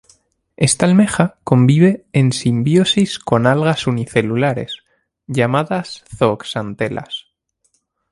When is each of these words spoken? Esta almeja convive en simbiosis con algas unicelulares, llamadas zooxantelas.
Esta 0.57 0.87
almeja 0.87 1.35
convive 1.43 2.07
en 2.11 2.31
simbiosis 2.33 3.19
con 3.19 3.45
algas 3.45 3.85
unicelulares, 3.85 4.77
llamadas 5.27 6.03
zooxantelas. 6.17 7.27